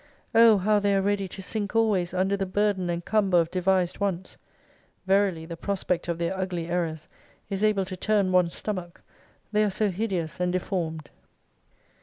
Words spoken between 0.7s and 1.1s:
they are